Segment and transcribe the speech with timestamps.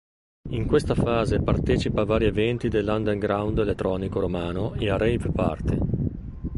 [0.49, 5.77] In questa fase partecipa a vari eventi dell’underground elettronico romano e a rave party.